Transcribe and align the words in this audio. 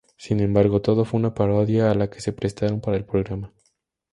Sin 0.17 0.39
embargo 0.39 0.81
todo 0.81 1.05
fue 1.05 1.19
una 1.19 1.35
parodia 1.35 1.91
a 1.91 1.93
la 1.93 2.09
que 2.09 2.21
se 2.21 2.33
prestaron 2.33 2.81
para 2.81 2.97
el 2.97 3.05
programa. 3.05 3.53